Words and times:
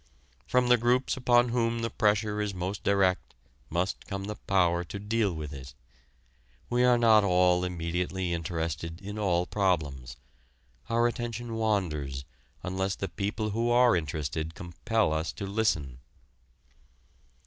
From 0.47 0.65
the 0.69 0.77
groups 0.77 1.15
upon 1.15 1.49
whom 1.49 1.81
the 1.83 1.91
pressure 1.91 2.41
is 2.41 2.55
most 2.55 2.81
direct 2.83 3.35
must 3.69 4.07
come 4.07 4.23
the 4.23 4.33
power 4.35 4.83
to 4.83 4.97
deal 4.97 5.31
with 5.31 5.53
it. 5.53 5.75
We 6.71 6.83
are 6.83 6.97
not 6.97 7.23
all 7.23 7.63
immediately 7.63 8.33
interested 8.33 8.99
in 8.99 9.19
all 9.19 9.45
problems: 9.45 10.17
our 10.89 11.05
attention 11.05 11.53
wanders 11.53 12.25
unless 12.63 12.95
the 12.95 13.09
people 13.09 13.51
who 13.51 13.69
are 13.69 13.95
interested 13.95 14.55
compel 14.55 15.13
us 15.13 15.31
to 15.33 15.45
listen. 15.45 15.99